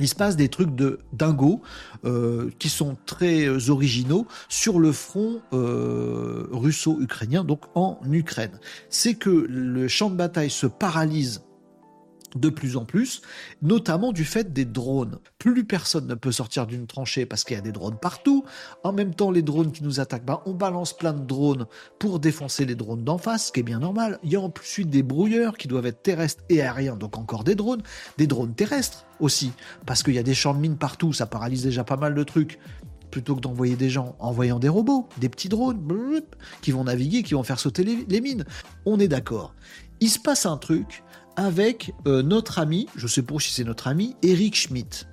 [0.00, 1.62] il se passe des trucs de dingo
[2.04, 8.58] euh, qui sont très euh, originaux sur le front euh, russo-ukrainien, donc en Ukraine.
[8.90, 11.42] C'est que le champ de bataille se paralyse
[12.34, 13.22] de plus en plus,
[13.62, 15.18] notamment du fait des drones.
[15.38, 18.44] Plus personne ne peut sortir d'une tranchée parce qu'il y a des drones partout.
[18.84, 21.66] En même temps, les drones qui nous attaquent, ben, on balance plein de drones
[21.98, 24.18] pour défoncer les drones d'en face, ce qui est bien normal.
[24.22, 27.54] Il y a ensuite des brouilleurs qui doivent être terrestres et aériens, donc encore des
[27.54, 27.82] drones,
[28.18, 29.52] des drones terrestres aussi,
[29.86, 32.22] parce qu'il y a des champs de mines partout, ça paralyse déjà pas mal de
[32.22, 32.58] trucs
[33.10, 35.80] plutôt que d'envoyer des gens, envoyant des robots, des petits drones,
[36.60, 38.44] qui vont naviguer, qui vont faire sauter les, les mines.
[38.84, 39.54] On est d'accord.
[40.00, 41.02] Il se passe un truc
[41.36, 45.06] avec euh, notre ami, je sais pas si c'est notre ami, Eric Schmidt.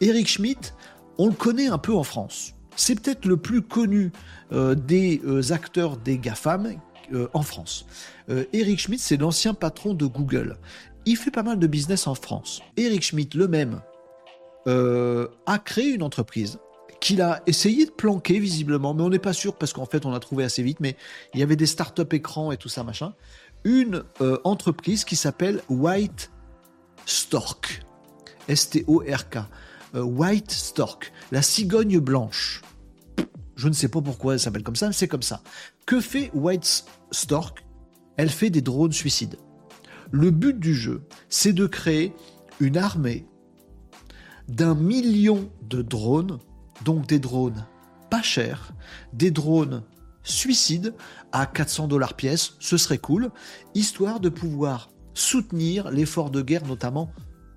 [0.00, 0.72] Eric Schmidt,
[1.18, 2.52] on le connaît un peu en France.
[2.76, 4.12] C'est peut-être le plus connu
[4.52, 6.74] euh, des euh, acteurs des GAFAM
[7.34, 7.86] en France.
[8.52, 10.58] Eric Schmidt, c'est l'ancien patron de Google.
[11.04, 12.62] Il fait pas mal de business en France.
[12.76, 13.80] Eric Schmidt, le même,
[14.66, 16.58] a créé une entreprise
[17.06, 20.10] qu'il a essayé de planquer visiblement, mais on n'est pas sûr parce qu'en fait on
[20.10, 20.96] l'a trouvé assez vite, mais
[21.34, 23.14] il y avait des start-up écrans et tout ça machin
[23.64, 26.30] une euh, entreprise qui s'appelle White
[27.04, 27.82] Stork.
[28.48, 29.38] S-T-O-R-K.
[29.96, 31.12] Euh, White Stork.
[31.32, 32.62] La cigogne blanche.
[33.56, 35.42] Je ne sais pas pourquoi elle s'appelle comme ça, mais c'est comme ça.
[35.84, 37.64] Que fait White Stork?
[38.16, 39.36] Elle fait des drones suicides.
[40.12, 42.14] Le but du jeu, c'est de créer
[42.60, 43.26] une armée
[44.48, 46.38] d'un million de drones,
[46.84, 47.64] donc des drones
[48.10, 48.72] pas chers,
[49.12, 49.82] des drones
[50.22, 50.94] suicides
[51.32, 53.30] à 400 dollars pièce, ce serait cool,
[53.74, 57.12] histoire de pouvoir soutenir l'effort de guerre, notamment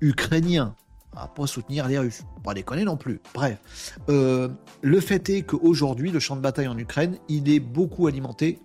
[0.00, 0.74] ukrainien.
[1.16, 3.20] À pas soutenir les Russes, pas déconner non plus.
[3.34, 4.48] Bref, euh,
[4.82, 8.58] le fait est qu'aujourd'hui, le champ de bataille en Ukraine, il est beaucoup alimenté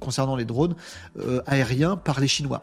[0.00, 0.74] concernant les drones
[1.18, 2.60] euh, aériens par les Chinois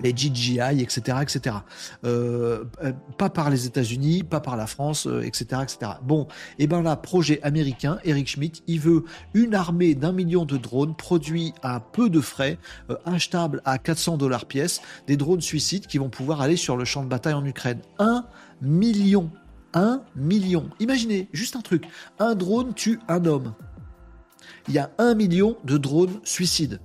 [0.00, 1.56] les GGI, etc., etc.
[2.04, 5.92] Euh, euh, pas par les États-Unis, pas par la France, etc., euh, etc.
[6.02, 6.26] Bon,
[6.58, 10.56] et eh ben là, projet américain, Eric Schmidt, il veut une armée d'un million de
[10.56, 12.58] drones produits à peu de frais,
[13.04, 17.02] achetables à 400 dollars pièce, des drones suicides qui vont pouvoir aller sur le champ
[17.02, 17.80] de bataille en Ukraine.
[17.98, 18.26] Un
[18.60, 19.30] million,
[19.74, 20.70] un million.
[20.80, 21.84] Imaginez, juste un truc,
[22.18, 23.54] un drone tue un homme.
[24.68, 26.80] Il y a un million de drones suicides.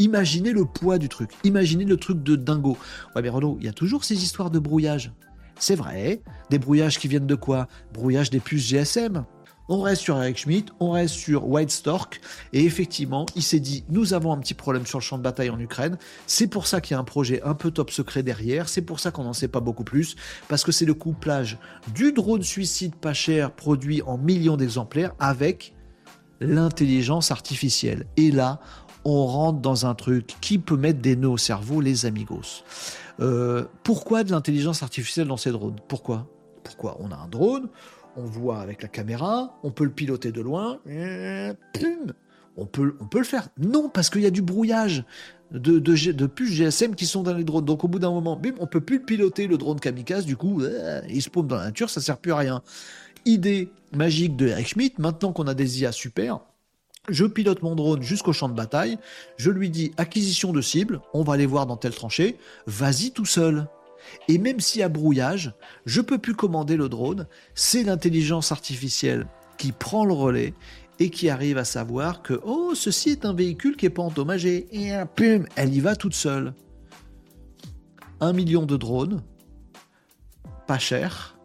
[0.00, 1.30] Imaginez le poids du truc.
[1.44, 2.78] Imaginez le truc de dingo.
[3.14, 5.12] Ouais, mais Renaud, il y a toujours ces histoires de brouillage.
[5.58, 6.22] C'est vrai.
[6.48, 7.68] Des brouillages qui viennent de quoi?
[7.92, 9.26] Brouillage des puces GSM.
[9.68, 12.20] On reste sur Eric Schmidt, on reste sur White Stork,
[12.52, 15.48] et effectivement, il s'est dit nous avons un petit problème sur le champ de bataille
[15.48, 15.96] en Ukraine.
[16.26, 18.68] C'est pour ça qu'il y a un projet un peu top secret derrière.
[18.68, 20.16] C'est pour ça qu'on n'en sait pas beaucoup plus,
[20.48, 21.56] parce que c'est le couplage
[21.94, 25.72] du drone suicide pas cher produit en millions d'exemplaires avec
[26.40, 28.06] l'intelligence artificielle.
[28.16, 28.60] Et là,
[29.04, 32.64] on rentre dans un truc qui peut mettre des nœuds au cerveau, les amigos?
[33.20, 35.76] Euh, pourquoi de l'intelligence artificielle dans ces drones?
[35.88, 36.26] Pourquoi?
[36.64, 36.96] Pourquoi?
[37.00, 37.68] On a un drone,
[38.16, 40.78] on voit avec la caméra, on peut le piloter de loin,
[42.56, 43.48] on peut, on peut le faire.
[43.58, 45.04] Non, parce qu'il y a du brouillage
[45.52, 47.64] de, puces GSM qui sont dans les drones.
[47.64, 50.36] Donc au bout d'un moment, bim, on peut plus le piloter, le drone kamikaze, du
[50.36, 52.62] coup, euh, il se paume dans la nature, ça sert plus à rien.
[53.26, 56.40] Idée magique de Eric Schmidt, maintenant qu'on a des IA super,
[57.08, 58.98] je pilote mon drone jusqu'au champ de bataille,
[59.36, 63.24] je lui dis acquisition de cible, on va aller voir dans telle tranchée, vas-y tout
[63.24, 63.68] seul.
[64.28, 65.52] Et même s'il y a brouillage,
[65.84, 69.26] je peux plus commander le drone, c'est l'intelligence artificielle
[69.58, 70.54] qui prend le relais
[70.98, 74.66] et qui arrive à savoir que oh ceci est un véhicule qui est pas endommagé.
[74.72, 76.54] Et pum, elle y va toute seule.
[78.20, 79.22] Un million de drones,
[80.66, 81.38] pas cher,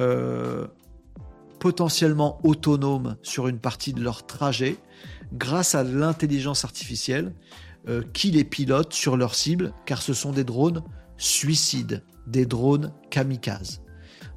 [0.00, 0.66] euh,
[1.58, 4.76] potentiellement autonomes sur une partie de leur trajet
[5.32, 7.34] grâce à l'intelligence artificielle
[7.88, 10.82] euh, qui les pilote sur leur cible, car ce sont des drones
[11.16, 13.82] suicides, des drones kamikazes.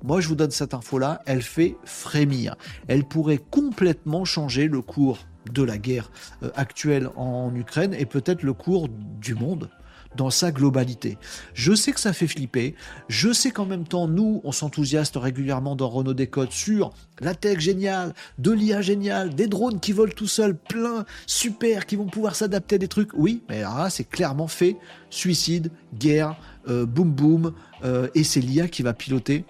[0.03, 2.55] Moi, je vous donne cette info-là, elle fait frémir.
[2.87, 5.19] Elle pourrait complètement changer le cours
[5.51, 6.11] de la guerre
[6.43, 9.69] euh, actuelle en Ukraine et peut-être le cours du monde
[10.15, 11.17] dans sa globalité.
[11.53, 12.75] Je sais que ça fait flipper,
[13.07, 17.59] je sais qu'en même temps, nous, on s'enthousiaste régulièrement dans Renault Décode sur la tech
[17.59, 22.35] géniale, de l'IA géniale, des drones qui volent tout seuls, plein, super, qui vont pouvoir
[22.35, 23.13] s'adapter à des trucs.
[23.13, 24.77] Oui, mais là, c'est clairement fait.
[25.09, 26.35] Suicide, guerre,
[26.67, 27.53] euh, boum boum,
[27.83, 29.45] euh, et c'est l'IA qui va piloter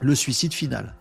[0.00, 0.94] le suicide final.